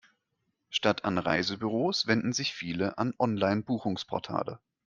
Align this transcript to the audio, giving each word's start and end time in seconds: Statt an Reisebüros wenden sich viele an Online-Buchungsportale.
Statt 0.71 1.05
an 1.05 1.19
Reisebüros 1.19 2.07
wenden 2.07 2.33
sich 2.33 2.55
viele 2.55 2.97
an 2.97 3.13
Online-Buchungsportale. 3.19 4.59